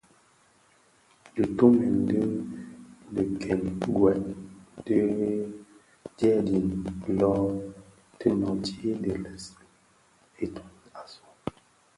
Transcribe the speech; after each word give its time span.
Dhitumèn 1.33 1.95
di 2.07 2.19
dhi 3.13 3.23
kèn 3.41 3.61
gwed 3.95 4.23
dyèdin 6.17 6.67
lō, 7.19 7.33
ti 8.19 8.29
nooti 8.39 8.87
dhi 9.03 9.11
lèèsi 9.23 9.53
itoki 10.45 10.87
asu. 11.01 11.23